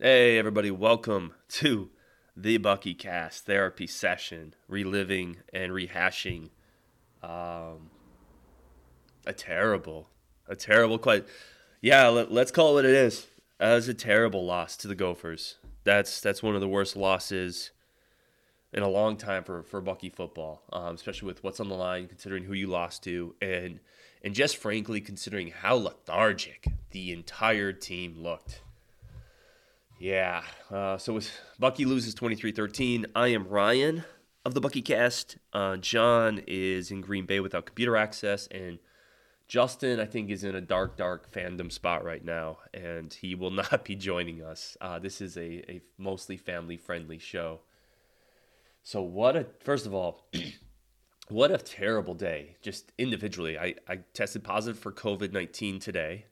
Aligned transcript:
Hey, 0.00 0.38
everybody, 0.38 0.70
welcome 0.70 1.34
to 1.48 1.90
the 2.36 2.58
Bucky 2.58 2.94
Cast 2.94 3.46
therapy 3.46 3.88
session, 3.88 4.54
reliving 4.68 5.38
and 5.52 5.72
rehashing 5.72 6.50
um, 7.20 7.90
a 9.26 9.32
terrible, 9.36 10.08
a 10.46 10.54
terrible, 10.54 11.00
quite, 11.00 11.26
yeah, 11.80 12.06
let, 12.06 12.30
us 12.30 12.52
call 12.52 12.70
it 12.70 12.74
what 12.74 12.84
it 12.84 12.94
is. 12.94 13.26
That 13.58 13.74
was 13.74 13.88
a 13.88 13.94
terrible 13.94 14.46
loss 14.46 14.76
to 14.76 14.86
the 14.86 14.94
Gophers. 14.94 15.56
That's 15.82 16.20
that's 16.20 16.44
one 16.44 16.54
of 16.54 16.60
the 16.60 16.68
worst 16.68 16.94
losses 16.94 17.72
in 18.72 18.84
a 18.84 18.88
long 18.88 19.16
time 19.16 19.42
for, 19.42 19.64
for 19.64 19.80
Bucky 19.80 20.10
football, 20.10 20.62
um, 20.72 20.94
especially 20.94 21.26
with 21.26 21.42
what's 21.42 21.58
on 21.58 21.68
the 21.68 21.74
line, 21.74 22.06
considering 22.06 22.44
who 22.44 22.52
you 22.52 22.68
lost 22.68 23.02
to, 23.02 23.34
and 23.42 23.80
and 24.22 24.32
just 24.32 24.58
frankly 24.58 25.00
considering 25.00 25.48
how 25.48 25.74
lethargic 25.74 26.68
the 26.92 27.10
entire 27.10 27.72
team 27.72 28.14
looked. 28.16 28.62
Yeah. 29.98 30.42
Uh, 30.70 30.96
so 30.96 31.14
with 31.14 31.30
Bucky 31.58 31.84
loses 31.84 32.14
23-13. 32.14 33.06
I 33.16 33.28
am 33.28 33.48
Ryan 33.48 34.04
of 34.44 34.54
the 34.54 34.60
Bucky 34.60 34.80
Cast. 34.80 35.38
Uh, 35.52 35.76
John 35.76 36.40
is 36.46 36.92
in 36.92 37.00
Green 37.00 37.26
Bay 37.26 37.40
without 37.40 37.66
computer 37.66 37.96
access, 37.96 38.46
and 38.48 38.78
Justin, 39.48 39.98
I 39.98 40.04
think, 40.04 40.30
is 40.30 40.44
in 40.44 40.54
a 40.54 40.60
dark, 40.60 40.96
dark 40.96 41.32
fandom 41.32 41.72
spot 41.72 42.04
right 42.04 42.24
now, 42.24 42.58
and 42.72 43.12
he 43.12 43.34
will 43.34 43.50
not 43.72 43.84
be 43.84 43.96
joining 43.96 44.42
us. 44.42 44.76
Uh, 44.80 45.00
this 45.00 45.20
is 45.20 45.36
a, 45.36 45.70
a 45.70 45.80
mostly 45.96 46.36
family-friendly 46.36 47.18
show. 47.18 47.60
So 48.84 49.02
what 49.02 49.36
a 49.36 49.46
first 49.58 49.84
of 49.84 49.94
all, 49.94 50.28
what 51.28 51.50
a 51.50 51.58
terrible 51.58 52.14
day. 52.14 52.56
Just 52.62 52.92
individually, 52.98 53.58
I, 53.58 53.74
I 53.88 53.96
tested 54.14 54.44
positive 54.44 54.80
for 54.80 54.92
COVID 54.92 55.32
nineteen 55.32 55.80
today 55.80 56.26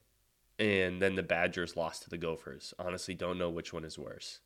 and 0.59 1.01
then 1.01 1.15
the 1.15 1.23
Badgers 1.23 1.77
lost 1.77 2.02
to 2.05 2.10
the 2.10 2.19
Gophers. 2.19 2.73
Honestly, 2.78 3.14
don't 3.14 3.38
know 3.38 3.51
which 3.51 3.73
one 3.73 3.84
is 3.84 3.98
worse. 3.98 4.41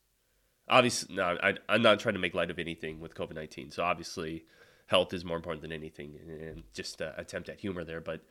Obviously, 0.69 1.15
no, 1.17 1.37
I, 1.43 1.55
I'm 1.69 1.83
not 1.83 2.01
trying 2.01 2.15
to 2.15 2.21
make 2.21 2.35
light 2.35 2.51
of 2.51 2.59
anything 2.59 3.01
with 3.01 3.15
COVID 3.15 3.35
19. 3.35 3.71
So 3.71 3.83
obviously, 3.83 4.45
health 4.87 5.13
is 5.13 5.25
more 5.25 5.37
important 5.37 5.63
than 5.63 5.73
anything, 5.73 6.19
and 6.29 6.63
just 6.75 7.01
uh, 7.01 7.13
attempt 7.17 7.49
at 7.49 7.61
humor 7.61 7.85
there. 7.85 8.01
But 8.01 8.23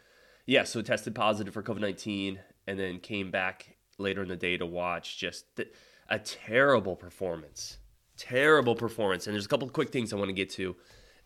yeah, 0.45 0.63
so 0.63 0.81
tested 0.81 1.15
positive 1.15 1.53
for 1.53 1.63
COVID 1.63 1.81
19 1.81 2.39
and 2.67 2.79
then 2.79 2.99
came 2.99 3.31
back 3.31 3.77
later 3.97 4.21
in 4.23 4.29
the 4.29 4.35
day 4.35 4.57
to 4.57 4.65
watch 4.65 5.17
just 5.17 5.45
a 6.09 6.19
terrible 6.19 6.95
performance. 6.95 7.77
Terrible 8.17 8.75
performance. 8.75 9.27
And 9.27 9.33
there's 9.33 9.45
a 9.45 9.49
couple 9.49 9.67
of 9.67 9.73
quick 9.73 9.91
things 9.91 10.11
I 10.11 10.15
want 10.15 10.29
to 10.29 10.33
get 10.33 10.49
to. 10.51 10.75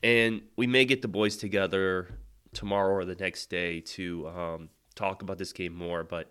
And 0.04 0.42
we 0.58 0.68
may 0.68 0.86
get 0.86 1.02
the 1.02 1.08
boys 1.08 1.38
together 1.38 2.10
tomorrow 2.54 2.94
or 2.94 3.06
the 3.06 3.16
next 3.16 3.50
day 3.50 3.80
to 3.80 4.28
um, 4.28 4.70
talk 4.96 5.22
about 5.22 5.38
this 5.38 5.54
game 5.54 5.74
more. 5.74 6.04
But 6.04 6.30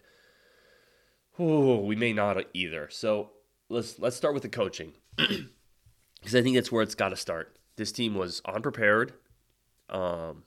We 1.39 1.97
may 1.97 2.13
not 2.13 2.39
either. 2.53 2.89
So 2.91 3.31
let's 3.69 3.99
let's 3.99 4.17
start 4.17 4.35
with 4.35 4.43
the 4.43 4.49
coaching 4.49 4.93
because 5.17 6.35
I 6.35 6.43
think 6.43 6.57
that's 6.57 6.71
where 6.71 6.83
it's 6.83 6.95
got 6.95 7.09
to 7.11 7.17
start. 7.17 7.57
This 7.77 7.93
team 7.93 8.15
was 8.15 8.43
unprepared. 8.45 9.15
Um, 9.89 10.45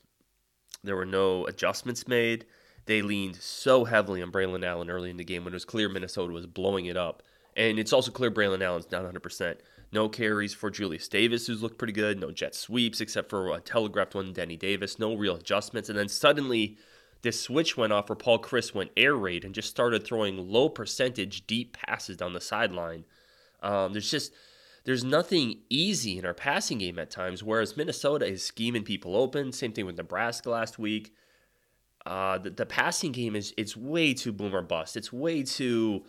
there 0.83 0.95
were 0.95 1.05
no 1.05 1.45
adjustments 1.47 2.07
made. 2.07 2.45
They 2.85 3.01
leaned 3.01 3.37
so 3.37 3.85
heavily 3.85 4.21
on 4.21 4.31
Braylon 4.31 4.63
Allen 4.63 4.89
early 4.89 5.09
in 5.09 5.17
the 5.17 5.23
game 5.23 5.43
when 5.43 5.53
it 5.53 5.55
was 5.55 5.65
clear 5.65 5.89
Minnesota 5.89 6.31
was 6.31 6.45
blowing 6.45 6.85
it 6.85 6.97
up. 6.97 7.23
And 7.57 7.79
it's 7.79 7.93
also 7.93 8.11
clear 8.11 8.29
Braylon 8.29 8.61
Allen's 8.61 8.91
not 8.91 9.05
100%. 9.05 9.57
No 9.91 10.09
carries 10.09 10.53
for 10.53 10.69
Julius 10.69 11.07
Davis, 11.07 11.47
who's 11.47 11.63
looked 11.63 11.77
pretty 11.77 11.93
good. 11.93 12.19
No 12.19 12.31
jet 12.31 12.53
sweeps 12.53 13.01
except 13.01 13.29
for 13.29 13.53
a 13.53 13.61
telegraphed 13.61 14.13
one, 14.13 14.33
Danny 14.33 14.57
Davis. 14.57 14.99
No 14.99 15.15
real 15.15 15.35
adjustments. 15.35 15.89
And 15.89 15.97
then 15.97 16.09
suddenly 16.09 16.77
this 17.25 17.41
switch 17.41 17.75
went 17.75 17.91
off 17.91 18.07
where 18.07 18.15
Paul 18.15 18.39
Chryst 18.39 18.75
went 18.75 18.91
air 18.95 19.15
raid 19.15 19.43
and 19.43 19.55
just 19.55 19.69
started 19.69 20.05
throwing 20.05 20.37
low 20.37 20.69
percentage 20.69 21.47
deep 21.47 21.75
passes 21.75 22.17
down 22.17 22.33
the 22.33 22.39
sideline. 22.39 23.03
Um, 23.63 23.93
there's 23.93 24.11
just 24.11 24.31
there's 24.83 25.03
nothing 25.03 25.61
easy 25.67 26.19
in 26.19 26.25
our 26.25 26.35
passing 26.35 26.77
game 26.77 26.99
at 26.99 27.09
times. 27.09 27.43
Whereas 27.43 27.75
Minnesota 27.75 28.27
is 28.27 28.43
scheming 28.43 28.83
people 28.83 29.15
open. 29.15 29.51
Same 29.51 29.73
thing 29.73 29.87
with 29.87 29.97
Nebraska 29.97 30.51
last 30.51 30.77
week. 30.77 31.15
Uh, 32.05 32.37
the, 32.37 32.51
the 32.51 32.65
passing 32.67 33.11
game 33.11 33.35
is 33.35 33.55
it's 33.57 33.75
way 33.75 34.13
too 34.13 34.31
boomer 34.31 34.61
bust. 34.61 34.95
It's 34.95 35.11
way 35.11 35.41
too 35.41 36.05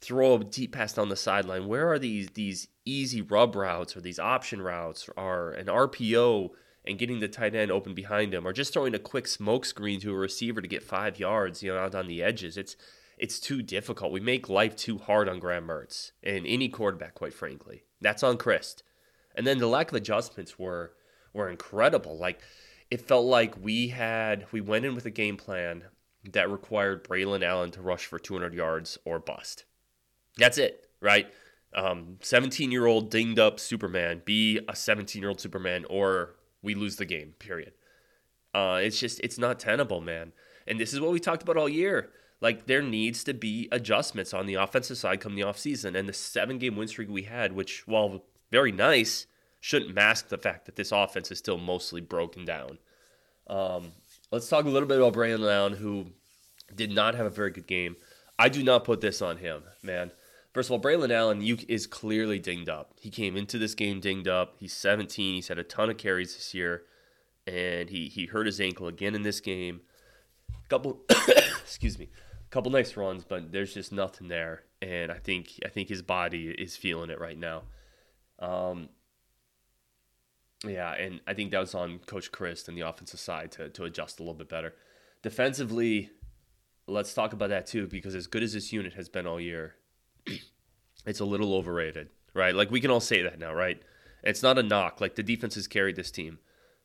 throw 0.00 0.36
a 0.36 0.44
deep 0.44 0.72
pass 0.72 0.94
down 0.94 1.10
the 1.10 1.16
sideline. 1.16 1.68
Where 1.68 1.92
are 1.92 1.98
these 1.98 2.28
these 2.30 2.68
easy 2.86 3.20
rub 3.20 3.54
routes 3.54 3.94
or 3.94 4.00
these 4.00 4.18
option 4.18 4.62
routes 4.62 5.10
or 5.14 5.50
an 5.50 5.66
RPO 5.66 6.52
and 6.86 6.98
getting 6.98 7.20
the 7.20 7.28
tight 7.28 7.54
end 7.54 7.70
open 7.70 7.94
behind 7.94 8.34
him, 8.34 8.46
or 8.46 8.52
just 8.52 8.72
throwing 8.72 8.94
a 8.94 8.98
quick 8.98 9.26
smoke 9.26 9.64
screen 9.64 10.00
to 10.00 10.12
a 10.12 10.18
receiver 10.18 10.60
to 10.60 10.68
get 10.68 10.82
five 10.82 11.18
yards, 11.18 11.62
you 11.62 11.72
know, 11.72 11.78
out 11.78 11.94
on 11.94 12.08
the 12.08 12.22
edges. 12.22 12.56
It's 12.56 12.76
it's 13.16 13.38
too 13.38 13.62
difficult. 13.62 14.12
We 14.12 14.20
make 14.20 14.48
life 14.48 14.74
too 14.76 14.98
hard 14.98 15.28
on 15.28 15.38
Graham 15.38 15.68
Mertz 15.68 16.12
and 16.22 16.46
any 16.46 16.68
quarterback, 16.68 17.14
quite 17.14 17.32
frankly. 17.34 17.84
That's 18.00 18.22
on 18.22 18.38
Chryst. 18.38 18.82
And 19.34 19.46
then 19.46 19.58
the 19.58 19.66
lack 19.66 19.90
of 19.90 19.96
adjustments 19.96 20.58
were 20.58 20.92
were 21.32 21.48
incredible. 21.48 22.18
Like 22.18 22.40
it 22.90 23.00
felt 23.00 23.26
like 23.26 23.54
we 23.60 23.88
had 23.88 24.46
we 24.52 24.60
went 24.60 24.84
in 24.84 24.94
with 24.94 25.06
a 25.06 25.10
game 25.10 25.36
plan 25.36 25.84
that 26.32 26.50
required 26.50 27.04
Braylon 27.04 27.44
Allen 27.44 27.70
to 27.72 27.82
rush 27.82 28.06
for 28.06 28.18
200 28.18 28.54
yards 28.54 28.98
or 29.04 29.18
bust. 29.18 29.64
That's 30.36 30.58
it, 30.58 30.88
right? 31.00 31.28
17 32.20 32.68
um, 32.68 32.72
year 32.72 32.86
old 32.86 33.10
dinged 33.10 33.38
up 33.38 33.58
Superman, 33.58 34.22
be 34.24 34.60
a 34.68 34.76
17 34.76 35.20
year 35.20 35.28
old 35.28 35.40
Superman, 35.40 35.84
or 35.90 36.36
we 36.64 36.74
lose 36.74 36.96
the 36.96 37.04
game, 37.04 37.34
period. 37.38 37.74
Uh, 38.52 38.80
it's 38.82 38.98
just, 38.98 39.20
it's 39.20 39.38
not 39.38 39.60
tenable, 39.60 40.00
man. 40.00 40.32
And 40.66 40.80
this 40.80 40.92
is 40.92 41.00
what 41.00 41.12
we 41.12 41.20
talked 41.20 41.42
about 41.42 41.56
all 41.56 41.68
year. 41.68 42.10
Like, 42.40 42.66
there 42.66 42.82
needs 42.82 43.22
to 43.24 43.34
be 43.34 43.68
adjustments 43.70 44.34
on 44.34 44.46
the 44.46 44.54
offensive 44.54 44.98
side 44.98 45.20
come 45.20 45.34
the 45.34 45.42
offseason. 45.42 45.96
And 45.96 46.08
the 46.08 46.12
seven 46.12 46.58
game 46.58 46.76
win 46.76 46.88
streak 46.88 47.08
we 47.08 47.22
had, 47.22 47.52
which, 47.52 47.86
while 47.86 48.24
very 48.50 48.72
nice, 48.72 49.26
shouldn't 49.60 49.94
mask 49.94 50.28
the 50.28 50.38
fact 50.38 50.66
that 50.66 50.76
this 50.76 50.92
offense 50.92 51.30
is 51.30 51.38
still 51.38 51.58
mostly 51.58 52.00
broken 52.00 52.44
down. 52.44 52.78
Um, 53.46 53.92
let's 54.30 54.48
talk 54.48 54.64
a 54.64 54.68
little 54.68 54.88
bit 54.88 54.98
about 54.98 55.14
Braylon 55.14 55.52
Allen, 55.52 55.72
who 55.74 56.06
did 56.74 56.92
not 56.92 57.14
have 57.14 57.26
a 57.26 57.30
very 57.30 57.50
good 57.50 57.66
game. 57.66 57.96
I 58.38 58.48
do 58.48 58.62
not 58.62 58.84
put 58.84 59.00
this 59.00 59.22
on 59.22 59.38
him, 59.38 59.62
man. 59.82 60.10
First 60.54 60.68
of 60.70 60.72
all, 60.72 60.80
Braylon 60.80 61.10
Allen 61.10 61.42
you, 61.42 61.58
is 61.68 61.88
clearly 61.88 62.38
dinged 62.38 62.68
up. 62.68 62.92
He 63.00 63.10
came 63.10 63.36
into 63.36 63.58
this 63.58 63.74
game 63.74 63.98
dinged 63.98 64.28
up. 64.28 64.54
He's 64.60 64.72
17. 64.72 65.34
He's 65.34 65.48
had 65.48 65.58
a 65.58 65.64
ton 65.64 65.90
of 65.90 65.98
carries 65.98 66.34
this 66.34 66.54
year, 66.54 66.84
and 67.44 67.90
he 67.90 68.06
he 68.06 68.26
hurt 68.26 68.46
his 68.46 68.60
ankle 68.60 68.86
again 68.86 69.16
in 69.16 69.22
this 69.22 69.40
game. 69.40 69.80
Couple, 70.68 71.00
excuse 71.60 71.98
me, 71.98 72.08
couple 72.50 72.70
nice 72.70 72.96
runs, 72.96 73.24
but 73.24 73.50
there's 73.50 73.74
just 73.74 73.90
nothing 73.90 74.28
there. 74.28 74.62
And 74.80 75.10
I 75.10 75.18
think 75.18 75.58
I 75.64 75.68
think 75.68 75.88
his 75.88 76.02
body 76.02 76.54
is 76.56 76.76
feeling 76.76 77.10
it 77.10 77.18
right 77.18 77.38
now. 77.38 77.64
Um, 78.38 78.90
yeah, 80.64 80.92
and 80.94 81.20
I 81.26 81.34
think 81.34 81.50
that 81.50 81.58
was 81.58 81.74
on 81.74 81.98
Coach 82.06 82.30
Chryst 82.30 82.68
and 82.68 82.78
the 82.78 82.82
offensive 82.82 83.18
side 83.18 83.50
to 83.52 83.70
to 83.70 83.84
adjust 83.84 84.20
a 84.20 84.22
little 84.22 84.34
bit 84.34 84.48
better. 84.48 84.74
Defensively, 85.20 86.10
let's 86.86 87.12
talk 87.12 87.32
about 87.32 87.48
that 87.48 87.66
too, 87.66 87.88
because 87.88 88.14
as 88.14 88.28
good 88.28 88.44
as 88.44 88.52
this 88.52 88.72
unit 88.72 88.92
has 88.92 89.08
been 89.08 89.26
all 89.26 89.40
year, 89.40 89.74
it's 91.06 91.20
a 91.20 91.24
little 91.24 91.54
overrated, 91.54 92.08
right? 92.32 92.54
Like 92.54 92.70
we 92.70 92.80
can 92.80 92.90
all 92.90 93.00
say 93.00 93.22
that 93.22 93.38
now, 93.38 93.54
right? 93.54 93.80
It's 94.22 94.42
not 94.42 94.58
a 94.58 94.62
knock. 94.62 95.00
Like 95.00 95.14
the 95.14 95.22
defense 95.22 95.54
has 95.54 95.66
carried 95.66 95.96
this 95.96 96.10
team, 96.10 96.38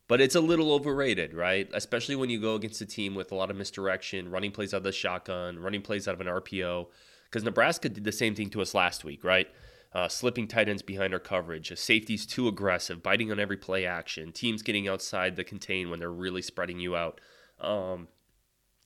but 0.07 0.21
it's 0.21 0.35
a 0.35 0.41
little 0.41 0.73
overrated, 0.73 1.33
right? 1.33 1.69
Especially 1.73 2.15
when 2.15 2.29
you 2.29 2.39
go 2.39 2.55
against 2.55 2.81
a 2.81 2.85
team 2.85 3.15
with 3.15 3.31
a 3.31 3.35
lot 3.35 3.49
of 3.49 3.57
misdirection, 3.57 4.29
running 4.29 4.51
plays 4.51 4.73
out 4.73 4.77
of 4.77 4.83
the 4.83 4.91
shotgun, 4.91 5.59
running 5.59 5.81
plays 5.81 6.07
out 6.07 6.15
of 6.15 6.21
an 6.21 6.27
RPO. 6.27 6.87
Because 7.25 7.43
Nebraska 7.43 7.89
did 7.89 8.03
the 8.03 8.11
same 8.11 8.33
thing 8.33 8.49
to 8.49 8.61
us 8.61 8.73
last 8.73 9.03
week, 9.03 9.23
right? 9.23 9.47
Uh, 9.93 10.07
slipping 10.07 10.47
tight 10.47 10.69
ends 10.69 10.81
behind 10.81 11.13
our 11.13 11.19
coverage, 11.19 11.75
safety's 11.77 12.25
too 12.25 12.47
aggressive, 12.47 13.01
biting 13.01 13.31
on 13.31 13.39
every 13.39 13.57
play 13.57 13.85
action, 13.85 14.31
teams 14.31 14.61
getting 14.61 14.87
outside 14.87 15.35
the 15.35 15.43
contain 15.43 15.89
when 15.89 15.99
they're 15.99 16.11
really 16.11 16.43
spreading 16.43 16.79
you 16.79 16.95
out. 16.95 17.19
Um, 17.59 18.07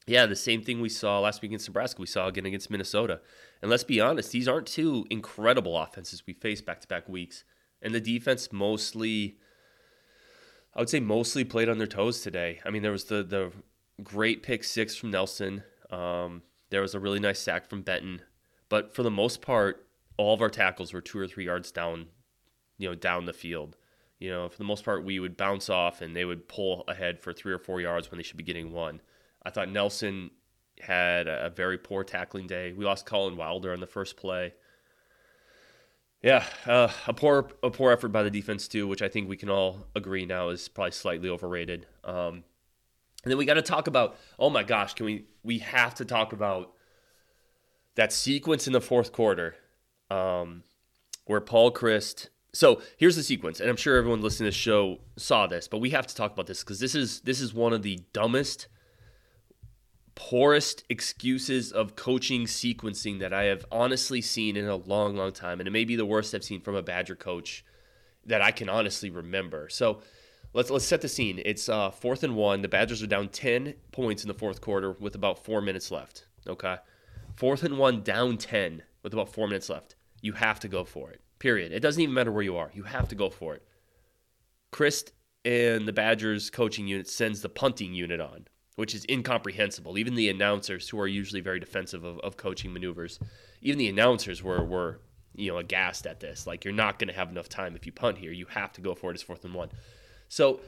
yeah, 0.05 0.25
the 0.25 0.35
same 0.35 0.61
thing 0.61 0.81
we 0.81 0.89
saw 0.89 1.19
last 1.19 1.41
week 1.41 1.49
against 1.49 1.69
Nebraska, 1.69 2.01
we 2.01 2.07
saw 2.07 2.27
again 2.27 2.45
against 2.45 2.69
Minnesota. 2.69 3.21
And 3.61 3.71
let's 3.71 3.83
be 3.83 4.01
honest, 4.01 4.31
these 4.31 4.47
aren't 4.47 4.67
two 4.67 5.05
incredible 5.09 5.77
offenses 5.77 6.23
we 6.27 6.33
face 6.33 6.61
back 6.61 6.81
to 6.81 6.87
back 6.87 7.07
weeks. 7.07 7.43
And 7.81 7.93
the 7.93 8.01
defense 8.01 8.51
mostly, 8.51 9.37
I 10.75 10.79
would 10.79 10.89
say, 10.89 10.99
mostly 10.99 11.43
played 11.43 11.69
on 11.69 11.77
their 11.77 11.87
toes 11.87 12.21
today. 12.21 12.59
I 12.65 12.69
mean, 12.69 12.81
there 12.81 12.91
was 12.91 13.05
the, 13.05 13.23
the 13.23 13.51
great 14.03 14.43
pick 14.43 14.63
six 14.63 14.95
from 14.95 15.11
Nelson. 15.11 15.63
Um, 15.89 16.41
there 16.69 16.81
was 16.81 16.95
a 16.95 16.99
really 16.99 17.19
nice 17.19 17.39
sack 17.39 17.69
from 17.69 17.81
Benton. 17.81 18.21
But 18.67 18.93
for 18.93 19.03
the 19.03 19.11
most 19.11 19.41
part, 19.41 19.87
all 20.17 20.33
of 20.33 20.41
our 20.41 20.49
tackles 20.49 20.93
were 20.93 21.01
two 21.01 21.19
or 21.19 21.27
three 21.27 21.45
yards 21.45 21.71
down, 21.71 22.07
you 22.77 22.89
know, 22.89 22.95
down 22.95 23.25
the 23.25 23.33
field. 23.33 23.77
You 24.19 24.29
know, 24.29 24.49
for 24.49 24.57
the 24.57 24.63
most 24.63 24.85
part, 24.85 25.03
we 25.03 25.19
would 25.19 25.37
bounce 25.37 25.69
off 25.69 26.01
and 26.01 26.15
they 26.15 26.25
would 26.25 26.47
pull 26.47 26.83
ahead 26.87 27.19
for 27.19 27.33
three 27.33 27.53
or 27.53 27.59
four 27.59 27.81
yards 27.81 28.09
when 28.09 28.17
they 28.17 28.23
should 28.23 28.37
be 28.37 28.43
getting 28.43 28.71
one. 28.71 29.01
I 29.45 29.49
thought 29.49 29.69
Nelson 29.69 30.31
had 30.79 31.27
a 31.27 31.49
very 31.49 31.77
poor 31.77 32.03
tackling 32.03 32.47
day. 32.47 32.73
We 32.73 32.85
lost 32.85 33.05
Collin 33.05 33.37
Wilder 33.37 33.73
on 33.73 33.79
the 33.79 33.87
first 33.87 34.17
play. 34.17 34.53
Yeah, 36.21 36.45
uh, 36.65 36.89
a 37.07 37.13
poor 37.13 37.49
a 37.61 37.69
poor 37.69 37.91
effort 37.91 38.09
by 38.09 38.23
the 38.23 38.31
defense 38.31 38.67
too, 38.67 38.87
which 38.87 39.01
I 39.01 39.09
think 39.09 39.27
we 39.29 39.37
can 39.37 39.49
all 39.49 39.87
agree 39.95 40.25
now 40.25 40.49
is 40.49 40.67
probably 40.69 40.91
slightly 40.91 41.29
overrated. 41.29 41.85
Um, 42.03 42.43
and 43.23 43.31
then 43.31 43.37
we 43.37 43.45
got 43.45 43.55
to 43.55 43.61
talk 43.61 43.87
about. 43.87 44.17
Oh 44.39 44.49
my 44.49 44.63
gosh, 44.63 44.93
can 44.93 45.05
we? 45.05 45.25
We 45.43 45.59
have 45.59 45.95
to 45.95 46.05
talk 46.05 46.33
about 46.33 46.73
that 47.95 48.13
sequence 48.13 48.67
in 48.67 48.73
the 48.73 48.81
fourth 48.81 49.11
quarter. 49.11 49.55
um, 50.09 50.63
where 51.25 51.41
Paul 51.41 51.71
Chryst. 51.71 52.29
So 52.53 52.81
here's 52.97 53.15
the 53.15 53.23
sequence, 53.23 53.59
and 53.59 53.69
I'm 53.69 53.75
sure 53.77 53.97
everyone 53.97 54.21
listening 54.21 54.45
to 54.45 54.49
this 54.49 54.55
show 54.55 54.99
saw 55.17 55.47
this, 55.47 55.67
but 55.67 55.79
we 55.79 55.89
have 55.89 56.05
to 56.07 56.15
talk 56.15 56.33
about 56.33 56.45
this 56.47 56.61
because 56.63 56.79
this 56.79 56.93
is 56.95 57.21
this 57.21 57.41
is 57.41 57.53
one 57.53 57.73
of 57.73 57.81
the 57.81 57.99
dumbest, 58.13 58.67
poorest 60.15 60.83
excuses 60.89 61.71
of 61.71 61.95
coaching 61.95 62.45
sequencing 62.45 63.19
that 63.19 63.33
I 63.33 63.43
have 63.45 63.65
honestly 63.71 64.21
seen 64.21 64.55
in 64.55 64.65
a 64.65 64.75
long, 64.75 65.15
long 65.15 65.31
time, 65.31 65.59
and 65.59 65.67
it 65.67 65.71
may 65.71 65.85
be 65.85 65.95
the 65.95 66.05
worst 66.05 66.33
I've 66.33 66.43
seen 66.43 66.61
from 66.61 66.75
a 66.75 66.83
Badger 66.83 67.15
coach 67.15 67.65
that 68.25 68.41
I 68.41 68.51
can 68.51 68.69
honestly 68.69 69.09
remember. 69.09 69.69
So 69.69 70.01
let's 70.53 70.69
let's 70.69 70.85
set 70.85 71.01
the 71.01 71.07
scene. 71.07 71.41
It's 71.43 71.67
uh, 71.67 71.91
fourth 71.91 72.23
and 72.23 72.35
one. 72.35 72.61
The 72.61 72.67
Badgers 72.67 73.03
are 73.03 73.07
down 73.07 73.29
ten 73.29 73.73
points 73.91 74.23
in 74.23 74.27
the 74.27 74.33
fourth 74.33 74.61
quarter 74.61 74.91
with 74.93 75.15
about 75.15 75.43
four 75.43 75.61
minutes 75.61 75.91
left. 75.91 76.25
Okay, 76.47 76.77
fourth 77.35 77.63
and 77.63 77.77
one, 77.77 78.03
down 78.03 78.37
ten 78.37 78.83
with 79.01 79.13
about 79.13 79.33
four 79.33 79.47
minutes 79.47 79.69
left. 79.69 79.95
You 80.21 80.33
have 80.33 80.59
to 80.61 80.67
go 80.67 80.83
for 80.83 81.11
it. 81.11 81.21
Period. 81.39 81.73
It 81.73 81.81
doesn't 81.81 82.01
even 82.01 82.13
matter 82.13 82.31
where 82.31 82.43
you 82.43 82.55
are. 82.55 82.71
You 82.73 82.83
have 82.83 83.09
to 83.09 83.15
go 83.15 83.29
for 83.29 83.55
it. 83.55 83.67
Chryst 84.71 85.11
and 85.43 85.85
the 85.85 85.93
Badgers 85.93 86.49
coaching 86.49 86.87
unit 86.87 87.09
sends 87.09 87.41
the 87.41 87.49
punting 87.49 87.93
unit 87.93 88.21
on, 88.21 88.47
which 88.75 88.95
is 88.95 89.05
incomprehensible. 89.09 89.97
Even 89.97 90.15
the 90.15 90.29
announcers, 90.29 90.89
who 90.89 90.99
are 90.99 91.07
usually 91.07 91.41
very 91.41 91.59
defensive 91.59 92.03
of, 92.03 92.19
of 92.19 92.37
coaching 92.37 92.73
maneuvers, 92.73 93.19
even 93.61 93.77
the 93.77 93.87
announcers 93.87 94.41
were 94.43 94.63
were 94.63 94.99
you 95.35 95.51
know 95.51 95.57
aghast 95.57 96.05
at 96.07 96.19
this. 96.19 96.47
Like 96.47 96.65
you're 96.65 96.73
not 96.73 96.99
going 96.99 97.07
to 97.07 97.13
have 97.13 97.29
enough 97.29 97.49
time 97.49 97.75
if 97.75 97.85
you 97.85 97.91
punt 97.91 98.17
here. 98.17 98.31
You 98.31 98.45
have 98.47 98.73
to 98.73 98.81
go 98.81 98.95
for 98.95 99.11
it 99.11 99.15
as 99.15 99.21
fourth 99.21 99.45
and 99.45 99.53
one. 99.53 99.69
So 100.27 100.61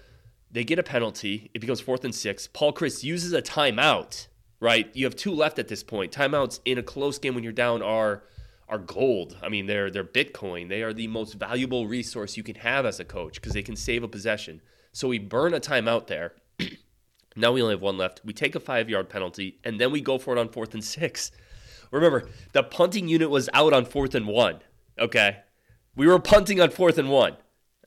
they 0.52 0.64
get 0.64 0.80
a 0.80 0.84
penalty. 0.84 1.50
It 1.54 1.60
becomes 1.60 1.82
fourth 1.82 2.06
and 2.06 2.14
six. 2.14 2.48
Paul 2.48 2.74
Chryst 2.74 3.04
uses 3.04 3.34
a 3.34 3.42
timeout. 3.42 4.28
Right, 4.62 4.90
you 4.96 5.06
have 5.06 5.18
two 5.18 5.34
left 5.34 5.60
at 5.60 5.68
this 5.68 5.84
point. 5.84 6.14
Timeouts 6.14 6.62
in 6.64 6.78
a 6.78 6.84
close 6.84 7.20
game 7.20 7.36
when 7.36 7.44
you're 7.44 7.54
down 7.54 7.82
are 7.82 8.24
are 8.68 8.78
gold. 8.80 9.38
I 9.44 9.50
mean, 9.50 9.68
they're 9.68 9.92
they're 9.92 10.04
Bitcoin. 10.04 10.70
They 10.70 10.82
are 10.82 10.94
the 10.94 11.08
most 11.08 11.34
valuable 11.34 11.88
resource 11.88 12.38
you 12.38 12.44
can 12.44 12.56
have 12.56 12.86
as 12.86 13.00
a 13.00 13.06
coach 13.06 13.36
because 13.36 13.54
they 13.54 13.62
can 13.64 13.76
save 13.76 14.04
a 14.04 14.08
possession. 14.08 14.62
So 14.92 15.10
we 15.10 15.20
burn 15.20 15.54
a 15.54 15.60
timeout 15.60 16.08
there. 16.08 16.34
Now 17.36 17.52
we 17.52 17.62
only 17.62 17.74
have 17.74 17.82
one 17.82 17.98
left. 17.98 18.22
We 18.24 18.34
take 18.34 18.56
a 18.56 18.60
five 18.60 18.90
yard 18.90 19.10
penalty 19.10 19.60
and 19.64 19.80
then 19.80 19.92
we 19.92 20.02
go 20.02 20.18
for 20.18 20.36
it 20.36 20.40
on 20.40 20.50
fourth 20.50 20.74
and 20.74 20.84
six. 20.84 21.32
Remember, 21.92 22.28
the 22.54 22.64
punting 22.64 23.08
unit 23.08 23.30
was 23.30 23.50
out 23.54 23.74
on 23.74 23.86
fourth 23.86 24.16
and 24.16 24.28
one. 24.28 24.60
Okay, 24.98 25.38
we 25.96 26.08
were 26.08 26.20
punting 26.20 26.62
on 26.62 26.70
fourth 26.70 26.98
and 26.98 27.10
one, 27.10 27.38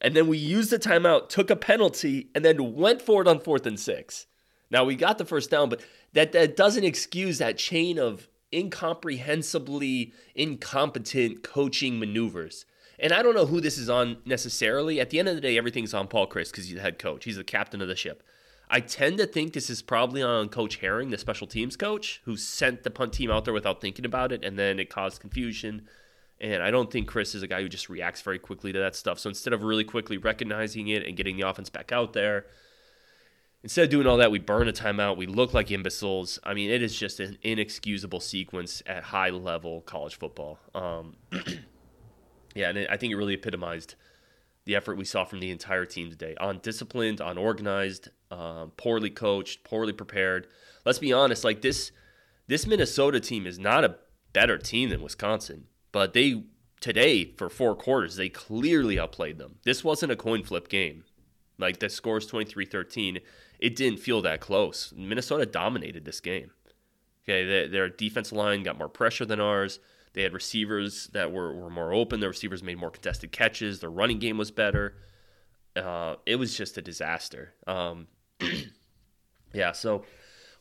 and 0.00 0.15
then 0.15 0.29
we 0.29 0.39
used 0.39 0.71
the 0.71 0.79
timeout, 0.79 1.29
took 1.29 1.50
a 1.50 1.56
penalty, 1.56 2.31
and 2.35 2.45
then 2.45 2.75
went 2.75 3.03
for 3.03 3.23
it 3.23 3.29
on 3.29 3.41
fourth 3.41 3.67
and 3.67 3.81
six. 3.81 4.27
Now 4.71 4.85
we 4.85 4.97
got 4.97 5.19
the 5.19 5.25
first 5.25 5.50
down, 5.50 5.69
but 5.69 5.81
that 6.12 6.33
that 6.33 6.56
doesn't 6.56 6.85
excuse 6.85 7.39
that 7.39 7.59
chain 7.59 7.99
of 7.99 8.29
incomprehensibly 8.53 10.12
incompetent 10.35 11.43
coaching 11.43 11.99
maneuvers. 11.99 12.65
And 12.99 13.12
I 13.12 13.23
don't 13.23 13.35
know 13.35 13.47
who 13.47 13.61
this 13.61 13.79
is 13.79 13.89
on 13.89 14.19
necessarily. 14.25 15.00
At 15.00 15.11
the 15.11 15.19
end 15.19 15.29
of 15.29 15.35
the 15.35 15.41
day, 15.41 15.56
everything's 15.56 15.95
on 15.95 16.09
Paul 16.09 16.27
Chryst 16.27 16.50
because 16.50 16.67
he's 16.67 16.75
the 16.75 16.81
head 16.81 16.99
coach. 16.99 17.25
He's 17.25 17.37
the 17.37 17.45
captain 17.45 17.81
of 17.81 17.89
the 17.89 17.95
ship. 17.95 18.23
I 18.70 18.81
tend 18.81 19.19
to 19.19 19.26
think 19.26 19.53
this 19.53 19.70
is 19.70 19.82
probably 19.82 20.23
on 20.23 20.49
Coach 20.49 20.81
Haering, 20.81 21.11
the 21.11 21.19
special 21.19 21.47
teams 21.47 21.76
coach, 21.76 22.20
who 22.25 22.37
sent 22.37 22.82
the 22.82 22.91
punt 22.91 23.15
team 23.15 23.31
out 23.31 23.44
there 23.44 23.55
without 23.55 23.81
thinking 23.81 24.05
about 24.05 24.32
it, 24.32 24.44
and 24.44 24.59
then 24.59 24.79
it 24.79 24.91
caused 24.91 25.20
confusion. 25.20 25.88
And 26.41 26.62
I 26.62 26.70
don't 26.70 26.91
think 26.91 27.11
Chryst 27.11 27.35
is 27.35 27.43
a 27.43 27.47
guy 27.47 27.62
who 27.62 27.69
just 27.69 27.88
reacts 27.88 28.20
very 28.20 28.38
quickly 28.38 28.73
to 28.73 28.79
that 28.79 28.94
stuff. 28.94 29.19
So 29.19 29.29
instead 29.29 29.53
of 29.53 29.62
really 29.62 29.85
quickly 29.85 30.19
recognizing 30.19 30.88
it 30.88 31.05
and 31.05 31.17
getting 31.17 31.37
the 31.37 31.49
offense 31.49 31.70
back 31.70 31.93
out 31.93 32.12
there, 32.12 32.47
Instead 33.62 33.85
of 33.85 33.91
doing 33.91 34.06
all 34.06 34.19
that, 34.19 34.31
we 34.31 34.38
burn 34.38 34.69
a 34.69 34.73
timeout. 34.73 35.17
We 35.17 35.26
look 35.26 35.53
like 35.53 35.71
imbeciles. 35.71 36.38
I 36.44 36.55
mean, 36.55 36.71
it 36.71 36.81
is 36.81 36.97
just 36.97 37.19
an 37.19 37.38
inexcusable 37.43 38.21
sequence 38.21 38.82
at 38.87 39.03
high 39.05 39.31
level 39.31 39.81
college 39.81 40.17
football. 40.17 40.61
Um, 40.75 41.17
yeah, 42.55 42.71
and 42.71 42.87
I 42.88 42.97
think 42.97 43.12
it 43.12 43.17
really 43.17 43.35
epitomized 43.35 43.97
the 44.64 44.76
effort 44.76 44.97
we 44.97 45.05
saw 45.05 45.25
from 45.25 45.41
the 45.41 45.50
entire 45.50 45.87
team 45.87 46.09
today. 46.09 46.37
Undisciplined, 46.41 47.21
unorganized, 47.21 48.11
um, 48.31 48.73
poorly 48.77 49.11
coached, 49.11 49.65
poorly 49.65 49.93
prepared. 49.93 50.47
Let's 50.85 50.99
be 50.99 51.13
honest. 51.13 51.45
Like 51.45 51.63
this, 51.63 51.93
this 52.47 52.67
Minnesota 52.67 53.21
team 53.21 53.47
is 53.47 53.59
not 53.59 53.85
a 53.85 53.97
better 54.33 54.59
team 54.59 54.91
than 54.91 55.03
Wisconsin, 55.03 55.65
but 55.93 56.13
they 56.13 56.45
today 56.81 57.35
for 57.37 57.49
four 57.49 57.75
quarters 57.75 58.17
they 58.17 58.29
clearly 58.29 58.99
outplayed 58.99 59.39
them. 59.39 59.57
This 59.65 59.83
wasn't 59.83 60.13
a 60.13 60.17
coin 60.17 60.45
flip 60.45 60.69
game. 60.69 61.05
Like 61.59 61.81
the 61.81 61.89
score 61.89 62.19
is 62.19 62.31
23-13 62.31 63.21
it 63.59 63.77
didn't 63.77 63.99
feel 63.99 64.23
that 64.23 64.41
close. 64.41 64.93
Minnesota 64.97 65.45
dominated 65.47 66.05
this 66.05 66.21
game. 66.21 66.51
Okay, 67.25 67.45
they, 67.45 67.69
their 67.69 67.89
defense 67.89 68.33
line 68.33 68.63
got 68.63 68.79
more 68.79 68.89
pressure 68.89 69.27
than 69.27 69.41
ours. 69.41 69.81
They 70.15 70.23
had 70.23 70.33
receivers 70.33 71.09
that 71.09 71.33
were, 71.33 71.53
were 71.53 71.71
more 71.71 71.93
open. 71.93 72.21
Their 72.21 72.31
receivers 72.31 72.63
made 72.63 72.79
more 72.79 72.91
contested 72.91 73.33
catches. 73.33 73.81
Their 73.81 73.91
running 73.91 74.19
game 74.19 74.39
was 74.39 74.51
better. 74.51 74.95
Uh, 75.77 76.17
it 76.25 76.37
was 76.37 76.57
just 76.57 76.79
a 76.79 76.83
disaster. 76.83 77.55
Um, 77.67 78.07
yeah, 79.52 79.73
so 79.73 80.05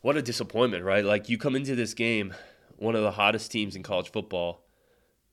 what 0.00 0.16
a 0.16 0.22
disappointment, 0.22 0.84
right? 0.84 1.04
Like 1.04 1.28
you 1.28 1.38
come 1.38 1.56
into 1.56 1.74
this 1.74 1.94
game, 1.94 2.34
one 2.76 2.94
of 2.94 3.02
the 3.02 3.12
hottest 3.12 3.50
teams 3.50 3.76
in 3.76 3.82
college 3.82 4.10
football, 4.10 4.64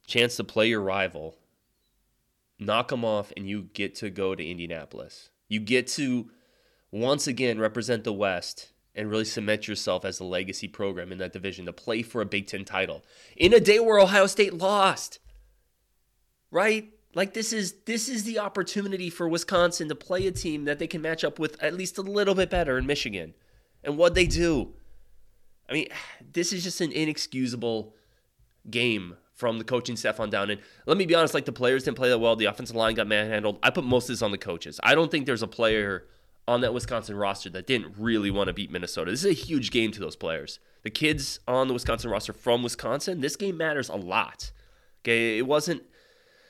chance 0.07 0.36
to 0.38 0.44
play 0.44 0.69
your 0.69 0.81
rival, 0.81 1.38
knock 2.59 2.89
them 2.89 3.06
off, 3.06 3.31
and 3.36 3.47
you 3.47 3.69
get 3.74 3.95
to 3.95 4.09
go 4.09 4.36
to 4.36 4.45
Indianapolis. 4.45 5.30
You 5.47 5.59
get 5.59 5.88
to 5.89 6.31
once 6.92 7.27
again 7.27 7.59
represent 7.59 8.03
the 8.03 8.13
West 8.13 8.71
and 8.95 9.09
really 9.09 9.25
cement 9.25 9.68
yourself 9.68 10.06
as 10.06 10.19
a 10.19 10.24
legacy 10.24 10.68
program 10.68 11.12
in 11.12 11.18
that 11.18 11.33
division 11.33 11.65
to 11.65 11.74
play 11.74 12.01
for 12.01 12.21
a 12.21 12.25
Big 12.25 12.47
Ten 12.47 12.63
title 12.63 13.03
in 13.36 13.53
a 13.53 13.59
day 13.59 13.80
where 13.80 14.00
Ohio 14.00 14.25
State 14.25 14.53
lost. 14.53 15.19
Right? 16.50 16.94
Like 17.16 17.34
this 17.34 17.54
is 17.54 17.74
this 17.86 18.10
is 18.10 18.26
the 18.26 18.40
opportunity 18.40 19.10
for 19.10 19.28
Wisconsin 19.28 19.88
to 19.88 19.96
play 19.96 20.28
a 20.28 20.32
team 20.32 20.66
that 20.66 20.80
they 20.80 20.88
can 20.88 21.02
match 21.02 21.24
up 21.24 21.40
with 21.40 21.62
at 21.64 21.74
least 21.74 21.98
a 21.98 22.02
little 22.02 22.36
bit 22.36 22.50
better 22.50 22.78
in 22.78 22.86
Michigan. 22.86 23.34
And 23.84 23.98
what 23.98 24.14
they 24.14 24.28
do. 24.28 24.74
I 25.70 25.74
mean, 25.74 25.88
this 26.34 26.54
is 26.54 26.64
just 26.64 26.82
an 26.82 26.92
inexcusable 26.92 27.96
game 28.70 29.16
from 29.34 29.58
the 29.58 29.64
coaching 29.64 29.96
staff 29.96 30.20
on 30.20 30.30
down. 30.30 30.50
And 30.50 30.62
let 30.86 30.98
me 30.98 31.06
be 31.06 31.16
honest, 31.16 31.34
like 31.34 31.46
the 31.46 31.52
players 31.52 31.84
didn't 31.84 31.98
play 31.98 32.10
that 32.10 32.20
well. 32.20 32.36
The 32.36 32.46
offensive 32.46 32.76
line 32.76 32.96
got 32.96 33.08
manhandled. 33.08 33.60
I 33.64 33.70
put 33.70 33.84
most 33.84 34.04
of 34.04 34.14
this 34.14 34.22
on 34.22 34.32
the 34.32 34.38
coaches. 34.38 34.80
I 34.84 34.94
don't 34.94 35.10
think 35.10 35.26
there's 35.26 35.42
a 35.42 35.48
player 35.48 36.06
on 36.48 36.62
that 36.62 36.74
Wisconsin 36.74 37.16
roster 37.16 37.50
that 37.50 37.66
didn't 37.66 37.96
really 37.98 38.30
want 38.30 38.48
to 38.48 38.54
beat 38.54 38.72
Minnesota. 38.72 39.12
This 39.12 39.24
is 39.24 39.32
a 39.32 39.34
huge 39.34 39.72
game 39.72 39.92
to 39.92 40.00
those 40.00 40.16
players. 40.16 40.60
The 40.84 40.90
kids 40.92 41.40
on 41.48 41.68
the 41.68 41.74
Wisconsin 41.74 42.12
roster 42.12 42.34
from 42.34 42.62
Wisconsin, 42.62 43.22
this 43.22 43.36
game 43.36 43.58
matters 43.58 43.90
a 43.90 43.96
lot. 43.96 44.52
Okay, 45.04 45.38
it 45.38 45.48
wasn't 45.48 45.84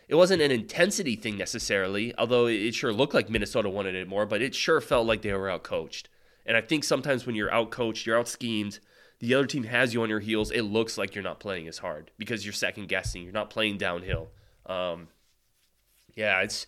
it 0.07 0.15
wasn't 0.15 0.41
an 0.41 0.51
intensity 0.51 1.15
thing 1.15 1.37
necessarily, 1.37 2.13
although 2.17 2.47
it 2.47 2.75
sure 2.75 2.93
looked 2.93 3.13
like 3.13 3.29
Minnesota 3.29 3.69
wanted 3.69 3.95
it 3.95 4.07
more, 4.07 4.25
but 4.25 4.41
it 4.41 4.53
sure 4.53 4.81
felt 4.81 5.07
like 5.07 5.21
they 5.21 5.33
were 5.33 5.47
outcoached. 5.47 6.03
And 6.45 6.55
I 6.55 6.61
think 6.61 6.83
sometimes 6.83 7.25
when 7.25 7.35
you're 7.35 7.49
outcoached, 7.49 8.05
you're 8.05 8.19
out 8.19 8.27
schemed, 8.27 8.79
the 9.19 9.33
other 9.33 9.47
team 9.47 9.63
has 9.63 9.93
you 9.93 10.03
on 10.03 10.09
your 10.09 10.19
heels, 10.19 10.51
it 10.51 10.61
looks 10.61 10.97
like 10.97 11.15
you're 11.15 11.23
not 11.23 11.39
playing 11.39 11.67
as 11.67 11.79
hard 11.79 12.11
because 12.17 12.45
you're 12.45 12.53
second 12.53 12.87
guessing, 12.87 13.23
you're 13.23 13.31
not 13.31 13.49
playing 13.49 13.77
downhill. 13.77 14.29
Um, 14.65 15.07
yeah, 16.15 16.41
it's 16.41 16.67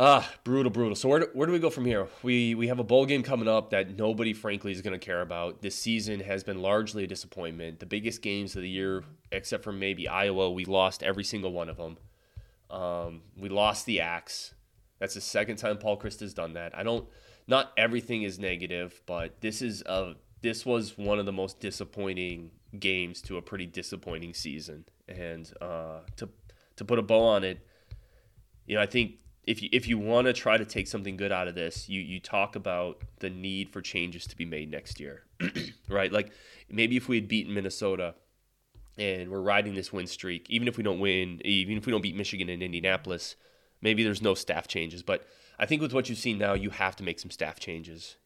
Ah, 0.00 0.30
brutal, 0.44 0.70
brutal. 0.70 0.94
So 0.94 1.08
where 1.08 1.18
do, 1.18 1.28
where 1.32 1.48
do 1.48 1.52
we 1.52 1.58
go 1.58 1.70
from 1.70 1.84
here? 1.84 2.06
We 2.22 2.54
we 2.54 2.68
have 2.68 2.78
a 2.78 2.84
bowl 2.84 3.04
game 3.04 3.24
coming 3.24 3.48
up 3.48 3.70
that 3.70 3.98
nobody, 3.98 4.32
frankly, 4.32 4.70
is 4.70 4.80
going 4.80 4.92
to 4.92 5.04
care 5.04 5.20
about. 5.20 5.60
This 5.60 5.74
season 5.74 6.20
has 6.20 6.44
been 6.44 6.62
largely 6.62 7.02
a 7.02 7.06
disappointment. 7.08 7.80
The 7.80 7.86
biggest 7.86 8.22
games 8.22 8.54
of 8.54 8.62
the 8.62 8.68
year, 8.68 9.02
except 9.32 9.64
for 9.64 9.72
maybe 9.72 10.06
Iowa, 10.06 10.52
we 10.52 10.64
lost 10.66 11.02
every 11.02 11.24
single 11.24 11.52
one 11.52 11.68
of 11.68 11.78
them. 11.78 11.96
Um, 12.70 13.22
we 13.36 13.48
lost 13.48 13.86
the 13.86 14.00
axe. 14.00 14.54
That's 15.00 15.14
the 15.14 15.20
second 15.20 15.56
time 15.56 15.78
Paul 15.78 15.98
Chryst 15.98 16.20
has 16.20 16.32
done 16.32 16.52
that. 16.52 16.78
I 16.78 16.84
don't. 16.84 17.08
Not 17.48 17.72
everything 17.76 18.22
is 18.22 18.38
negative, 18.38 19.00
but 19.04 19.40
this 19.40 19.60
is 19.62 19.82
a 19.82 20.14
this 20.42 20.64
was 20.64 20.96
one 20.96 21.18
of 21.18 21.26
the 21.26 21.32
most 21.32 21.58
disappointing 21.58 22.52
games 22.78 23.20
to 23.22 23.36
a 23.36 23.42
pretty 23.42 23.66
disappointing 23.66 24.32
season. 24.32 24.84
And 25.08 25.52
uh, 25.60 26.02
to 26.18 26.28
to 26.76 26.84
put 26.84 27.00
a 27.00 27.02
bow 27.02 27.24
on 27.24 27.42
it, 27.42 27.66
you 28.64 28.76
know, 28.76 28.82
I 28.82 28.86
think 28.86 29.16
if 29.48 29.62
you 29.62 29.70
if 29.72 29.88
you 29.88 29.98
want 29.98 30.26
to 30.26 30.34
try 30.34 30.58
to 30.58 30.64
take 30.66 30.86
something 30.86 31.16
good 31.16 31.32
out 31.32 31.48
of 31.48 31.54
this, 31.54 31.88
you 31.88 32.02
you 32.02 32.20
talk 32.20 32.54
about 32.54 33.00
the 33.20 33.30
need 33.30 33.70
for 33.70 33.80
changes 33.80 34.26
to 34.26 34.36
be 34.36 34.44
made 34.44 34.70
next 34.70 35.00
year, 35.00 35.22
right? 35.88 36.12
Like 36.12 36.32
maybe 36.68 36.98
if 36.98 37.08
we 37.08 37.16
had 37.16 37.28
beaten 37.28 37.54
Minnesota 37.54 38.14
and 38.98 39.30
we're 39.30 39.40
riding 39.40 39.74
this 39.74 39.90
win 39.90 40.06
streak, 40.06 40.44
even 40.50 40.68
if 40.68 40.76
we 40.76 40.82
don't 40.82 41.00
win, 41.00 41.40
even 41.46 41.78
if 41.78 41.86
we 41.86 41.92
don't 41.92 42.02
beat 42.02 42.14
Michigan 42.14 42.50
and 42.50 42.62
Indianapolis, 42.62 43.36
maybe 43.80 44.04
there's 44.04 44.20
no 44.20 44.34
staff 44.34 44.68
changes. 44.68 45.02
But 45.02 45.26
I 45.58 45.64
think 45.64 45.80
with 45.80 45.94
what 45.94 46.10
you've 46.10 46.18
seen 46.18 46.36
now, 46.36 46.52
you 46.52 46.68
have 46.68 46.94
to 46.96 47.02
make 47.02 47.18
some 47.18 47.30
staff 47.30 47.58
changes, 47.58 48.16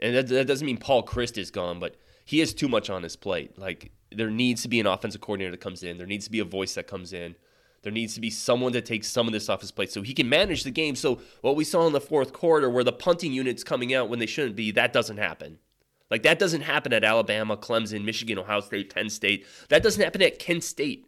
and 0.00 0.16
that, 0.16 0.26
that 0.28 0.48
doesn't 0.48 0.66
mean 0.66 0.78
Paul 0.78 1.06
Chryst 1.06 1.38
is 1.38 1.52
gone, 1.52 1.78
but 1.78 1.94
he 2.24 2.40
has 2.40 2.52
too 2.52 2.68
much 2.68 2.90
on 2.90 3.04
his 3.04 3.14
plate. 3.14 3.56
Like 3.56 3.92
there 4.10 4.30
needs 4.30 4.62
to 4.62 4.68
be 4.68 4.80
an 4.80 4.88
offensive 4.88 5.20
coordinator 5.20 5.52
that 5.52 5.60
comes 5.60 5.84
in. 5.84 5.96
There 5.96 6.08
needs 6.08 6.24
to 6.24 6.32
be 6.32 6.40
a 6.40 6.44
voice 6.44 6.74
that 6.74 6.88
comes 6.88 7.12
in. 7.12 7.36
There 7.82 7.92
needs 7.92 8.14
to 8.14 8.20
be 8.20 8.30
someone 8.30 8.72
to 8.72 8.80
take 8.80 9.04
some 9.04 9.26
of 9.26 9.32
this 9.32 9.48
off 9.48 9.60
his 9.60 9.72
plate 9.72 9.90
so 9.90 10.02
he 10.02 10.14
can 10.14 10.28
manage 10.28 10.62
the 10.62 10.70
game. 10.70 10.94
So 10.94 11.20
what 11.40 11.56
we 11.56 11.64
saw 11.64 11.86
in 11.86 11.92
the 11.92 12.00
fourth 12.00 12.32
quarter, 12.32 12.70
where 12.70 12.84
the 12.84 12.92
punting 12.92 13.32
units 13.32 13.64
coming 13.64 13.92
out 13.92 14.08
when 14.08 14.20
they 14.20 14.26
shouldn't 14.26 14.56
be, 14.56 14.70
that 14.72 14.92
doesn't 14.92 15.18
happen. 15.18 15.58
Like 16.10 16.22
that 16.22 16.38
doesn't 16.38 16.60
happen 16.60 16.92
at 16.92 17.04
Alabama, 17.04 17.56
Clemson, 17.56 18.04
Michigan, 18.04 18.38
Ohio 18.38 18.60
State, 18.60 18.94
Penn 18.94 19.08
State. 19.10 19.46
That 19.68 19.82
doesn't 19.82 20.02
happen 20.02 20.22
at 20.22 20.38
Kent 20.38 20.62
State 20.62 21.06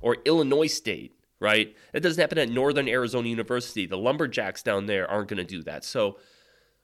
or 0.00 0.16
Illinois 0.24 0.66
State, 0.66 1.14
right? 1.38 1.74
That 1.92 2.02
doesn't 2.02 2.20
happen 2.20 2.38
at 2.38 2.50
Northern 2.50 2.88
Arizona 2.88 3.28
University. 3.28 3.86
The 3.86 3.96
Lumberjacks 3.96 4.62
down 4.62 4.86
there 4.86 5.08
aren't 5.10 5.28
going 5.28 5.38
to 5.38 5.44
do 5.44 5.62
that. 5.62 5.84
So 5.84 6.18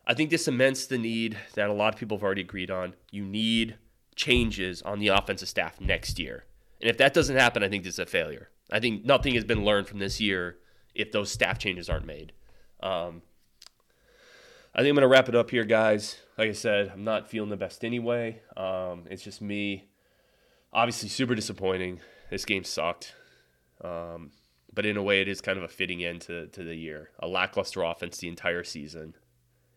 I 0.07 0.15
think 0.15 0.31
this 0.31 0.45
cements 0.45 0.87
the 0.87 0.97
need 0.97 1.37
that 1.55 1.69
a 1.69 1.73
lot 1.73 1.93
of 1.93 1.99
people 2.01 2.17
have 2.17 2.25
already 2.25 2.43
agreed 2.43 2.71
on. 2.71 2.95
You 3.11 3.25
need 3.25 3.77
changes 4.15 4.81
on 4.83 5.01
the 5.01 5.09
offensive 5.09 5.49
staff 5.49 5.81
next 5.81 6.19
year. 6.19 6.45
And 6.81 6.89
if 6.89 6.99
that 6.99 7.15
doesn't 7.15 7.37
happen, 7.37 7.63
I 7.63 7.69
think 7.69 7.85
this 7.85 7.95
is 7.95 7.99
a 7.99 8.07
failure. 8.07 8.51
I 8.71 8.81
think 8.81 9.05
nothing 9.05 9.35
has 9.35 9.45
been 9.45 9.65
learned 9.65 9.87
from 9.87 9.99
this 9.99 10.21
year 10.21 10.59
if 10.95 11.13
those 11.13 11.31
staff 11.31 11.59
changes 11.59 11.89
aren't 11.89 12.07
made. 12.07 12.33
Um, 12.81 13.23
I 14.75 14.81
think 14.81 14.91
I'm 14.91 14.97
going 14.97 15.03
to 15.03 15.09
wrap 15.09 15.29
it 15.29 15.35
up 15.35 15.51
here, 15.51 15.65
guys. 15.65 16.17
Like 16.37 16.51
I 16.51 16.53
said, 16.53 16.91
I'm 16.93 17.05
not 17.05 17.29
feeling 17.29 17.49
the 17.49 17.57
best 17.57 17.85
anyway. 17.85 18.43
Um, 18.57 19.05
it's 19.09 19.23
just 19.23 19.41
me. 19.41 19.89
Obviously, 20.73 21.09
super 21.09 21.35
disappointing. 21.35 22.01
This 22.31 22.45
game 22.45 22.65
sucked. 22.65 23.15
Um, 23.83 24.33
but 24.75 24.85
in 24.85 24.97
a 24.99 25.03
way, 25.03 25.23
it 25.23 25.29
is 25.29 25.41
kind 25.41 25.57
of 25.57 25.65
a 25.65 25.69
fitting 25.69 26.05
end 26.05 26.21
to, 26.23 26.49
to 26.49 26.63
the 26.63 26.75
year. 26.75 27.11
A 27.21 27.27
lackluster 27.27 27.83
offense 27.83 28.19
the 28.19 28.29
entire 28.29 28.65
season, 28.65 29.15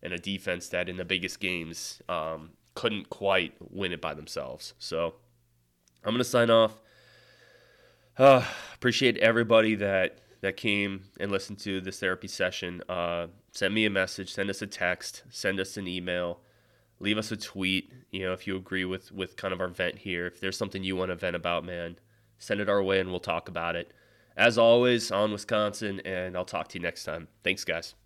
and 0.03 0.12
a 0.12 0.17
defense 0.17 0.67
that 0.69 0.89
in 0.89 0.98
the 0.98 1.05
biggest 1.05 1.39
games 1.39 2.01
um, 2.10 2.51
couldn't 2.75 3.10
quite 3.10 3.53
win 3.60 3.93
it 3.93 4.01
by 4.01 4.13
themselves. 4.13 4.74
So 4.79 5.15
I'm 6.03 6.12
going 6.12 6.17
to 6.17 6.24
sign 6.25 6.50
off. 6.50 6.81
Uh, 8.17 8.43
appreciate 8.79 9.17
everybody 9.17 9.75
that 9.75 10.19
that 10.41 10.55
came 10.55 11.03
and 11.19 11.31
listened 11.31 11.59
to 11.59 11.81
this 11.81 12.00
therapy 12.00 12.29
session. 12.29 12.81
Uh, 12.88 13.27
send 13.51 13.74
me 13.74 13.86
a 13.86 13.89
message, 13.89 14.33
send 14.33 14.50
us 14.50 14.62
a 14.62 14.67
text, 14.67 15.24
send 15.29 15.59
us 15.59 15.75
an 15.75 15.86
email, 15.86 16.39
leave 17.01 17.17
us 17.17 17.29
a 17.29 17.36
tweet. 17.36 17.91
You 18.12 18.25
know, 18.25 18.33
if 18.33 18.48
you 18.48 18.55
agree 18.55 18.86
with 18.86 19.12
with 19.12 19.36
kind 19.36 19.53
of 19.53 19.59
our 19.59 19.67
vent 19.67 20.00
here, 20.00 20.27
if 20.27 20.39
there's 20.39 20.57
something 20.57 20.81
you 20.81 20.95
want 20.95 21.09
to 21.09 21.15
vent 21.15 21.36
about, 21.36 21.65
man, 21.65 21.98
send 22.38 22.62
it 22.62 22.69
our 22.69 22.81
way 22.81 23.01
and 23.01 23.09
we'll 23.09 23.19
talk 23.19 23.50
about 23.50 23.75
it. 23.75 23.91
As 24.38 24.57
always, 24.57 25.12
on 25.12 25.33
Wisconsin, 25.33 26.00
and 26.05 26.38
I'll 26.38 26.45
talk 26.45 26.69
to 26.69 26.77
you 26.77 26.81
next 26.81 27.03
time. 27.03 27.27
Thanks, 27.43 27.65
guys. 27.65 27.95